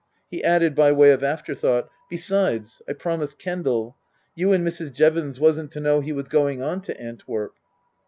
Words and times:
He 0.31 0.43
added 0.43 0.73
by 0.73 0.93
way 0.93 1.11
of 1.11 1.23
afterthought," 1.23 1.87
Besides, 2.09 2.81
I 2.89 2.93
promised 2.93 3.37
Kendal. 3.37 3.97
You 4.33 4.51
and 4.51 4.65
Mrs. 4.67 4.91
Jevons 4.91 5.39
wasn't 5.39 5.69
to 5.73 5.79
know 5.79 5.99
he 6.01 6.11
was 6.11 6.27
going 6.27 6.59
on 6.59 6.81
to 6.81 6.99
Antwerp." 6.99 7.53